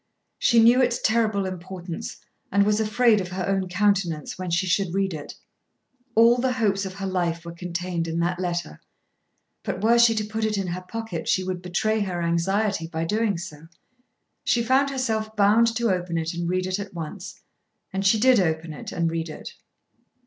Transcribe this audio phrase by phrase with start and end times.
[0.39, 2.17] She knew its terrible importance,
[2.51, 5.35] and was afraid of her own countenance when she should read it.
[6.15, 8.81] All the hopes of her life were contained in that letter.
[9.61, 13.05] But were she to put it in her pocket she would betray her anxiety by
[13.05, 13.67] doing so.
[14.43, 17.39] She found herself bound to open it and read it at once,
[17.93, 19.53] and she did open it and read it.